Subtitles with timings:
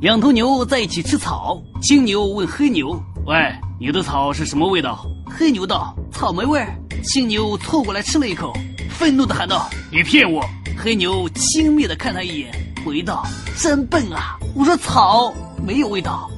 [0.00, 3.36] 两头牛在一起吃草，青牛问黑牛：“喂，
[3.78, 8.50] 你的草是什么味道？”黑牛道：“草莓味儿。”青牛凑过来吃了一口，
[8.88, 10.42] 愤怒的喊道：“你骗我！”
[10.82, 12.50] 黑牛轻蔑的看他一眼，
[12.82, 13.26] 回道
[13.60, 14.38] ：“真笨啊！
[14.54, 16.30] 我说草没有味道，